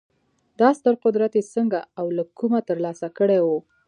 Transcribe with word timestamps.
دا 0.59 0.69
ستر 0.77 0.93
قدرت 1.03 1.31
یې 1.37 1.43
څنګه 1.53 1.79
او 1.99 2.05
له 2.17 2.23
کومه 2.39 2.59
ترلاسه 2.69 3.07
کړی 3.17 3.39
و 3.43 3.47